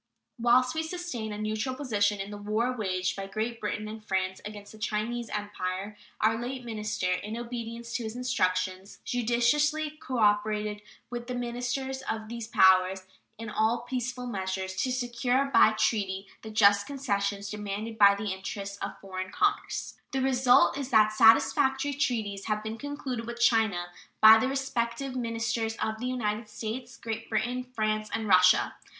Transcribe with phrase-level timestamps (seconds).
[0.39, 4.41] Whilst we sustained a neutral position in the war waged by Great Britain and France
[4.45, 11.27] against the Chinese Empire, our late minister, in obedience to his instructions, judiciously cooperated with
[11.27, 13.03] the ministers of these powers
[13.37, 18.79] in all peaceful measures to secure by treaty the just concessions demanded by the interests
[18.79, 19.97] of foreign commerce.
[20.13, 23.89] The result is that satisfactory treaties have been concluded with China
[24.19, 28.73] by the respective ministers of the United States, Great Britain, France, and Russia.